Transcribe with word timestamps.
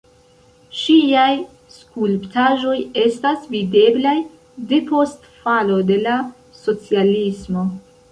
Ŝiaj 0.75 1.33
skulptaĵoj 1.73 2.77
estas 3.01 3.43
videblaj 3.51 4.15
depost 4.71 5.29
falo 5.43 5.77
de 5.91 5.99
la 6.07 6.17
socialismo. 6.63 7.67